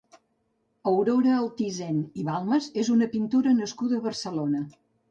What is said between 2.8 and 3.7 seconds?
és una pintora